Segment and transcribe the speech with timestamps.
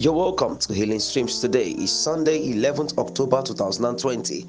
[0.00, 1.70] You're welcome to Healing Streams today.
[1.70, 4.44] is Sunday, 11th October 2020.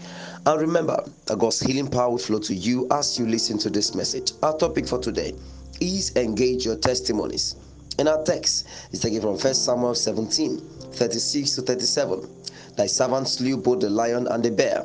[0.48, 3.94] And remember that God's healing power will flow to you as you listen to this
[3.94, 4.32] message.
[4.42, 5.36] Our topic for today
[5.80, 7.58] is engage your testimonies.
[8.00, 10.58] And our text is taken from 1 Samuel 17
[10.94, 12.28] 36 to 37.
[12.76, 14.84] Thy servant slew both the lion and the bear,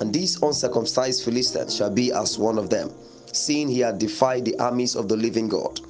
[0.00, 2.90] and these uncircumcised Philistines shall be as one of them,
[3.32, 5.80] seeing he had defied the armies of the living God.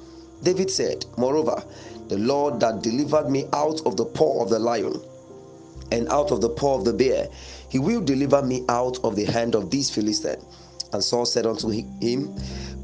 [0.43, 1.63] David said, Moreover,
[2.13, 5.01] the Lord that delivered me out of the paw of the lion
[5.91, 7.27] and out of the paw of the bear,
[7.69, 10.45] he will deliver me out of the hand of these Philistines.
[10.93, 12.35] And Saul said unto him,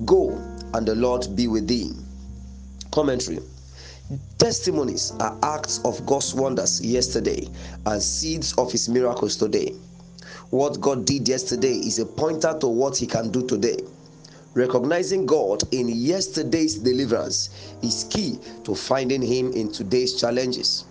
[0.04, 0.32] Go,
[0.74, 1.92] and the Lord be with thee.
[2.90, 3.38] Commentary
[4.40, 7.48] Testimonies are acts of God's wonders yesterday
[7.86, 9.76] and seeds of his miracles today.
[10.50, 13.78] What God did yesterday is a pointer to what he can do today.
[14.54, 20.86] Recognizing God in yesterday's deliverance is key to finding Him in today's challenges.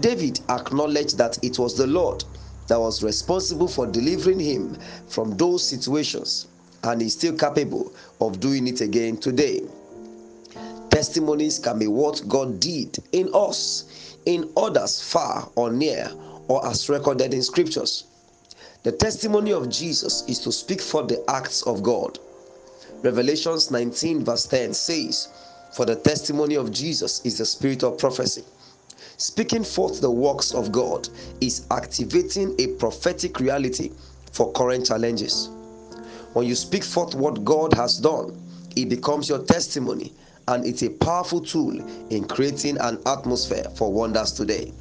[0.00, 2.24] David acknowledged that it was the Lord
[2.68, 6.48] that was responsible for delivering him from those situations,
[6.84, 9.60] and is still capable of doing it again today.
[10.90, 16.10] Testimonies can be what God did in us, in others far or near,
[16.48, 18.04] or as recorded in scriptures.
[18.82, 22.18] The testimony of Jesus is to speak for the acts of God.
[23.02, 25.28] Revelations 19, verse 10 says,
[25.74, 28.44] For the testimony of Jesus is the spirit of prophecy.
[29.18, 31.08] Speaking forth the works of God
[31.40, 33.92] is activating a prophetic reality
[34.32, 35.50] for current challenges.
[36.34, 38.38] When you speak forth what God has done,
[38.76, 40.14] it becomes your testimony
[40.48, 44.72] and it's a powerful tool in creating an atmosphere for wonders today.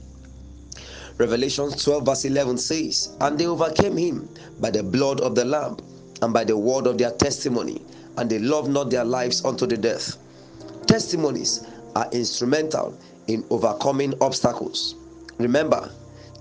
[1.17, 5.77] Revelation 12, verse 11 says, And they overcame him by the blood of the Lamb
[6.21, 7.85] and by the word of their testimony,
[8.17, 10.17] and they love not their lives unto the death.
[10.87, 14.95] Testimonies are instrumental in overcoming obstacles.
[15.37, 15.91] Remember,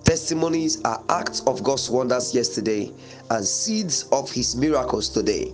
[0.05, 2.93] testimonies are acts of God's wonders yesterday
[3.31, 5.53] and seeds of His miracles today.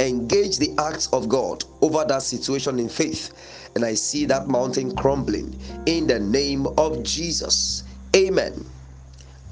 [0.00, 4.94] Engage the acts of God over that situation in faith, and I see that mountain
[4.96, 7.84] crumbling in the name of Jesus.
[8.16, 8.64] Amen.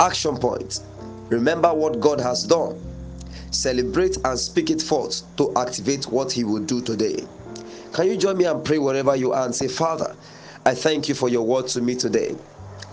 [0.00, 0.80] Action point
[1.30, 2.91] Remember what God has done
[3.50, 7.24] celebrate and speak it forth to activate what He will do today.
[7.92, 10.16] Can you join me and pray wherever you are and say, Father,
[10.64, 12.36] I thank you for your word to me today.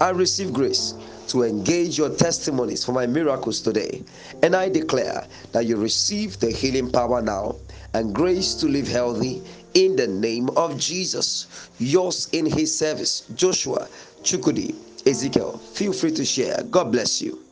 [0.02, 0.94] I receive grace
[1.28, 4.04] to engage your testimonies for my miracles today.
[4.44, 7.56] And I declare that you receive the healing power now
[7.94, 11.70] and grace to live healthy in the name of Jesus.
[11.80, 13.88] Yours in his service, Joshua
[14.24, 14.76] Chukudi
[15.08, 15.58] Ezekiel.
[15.58, 16.64] Feel free to share.
[16.70, 17.49] God bless you.